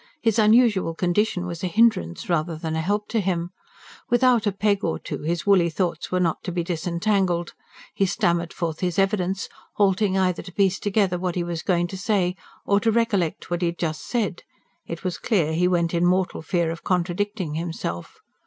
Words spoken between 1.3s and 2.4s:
was a hindrance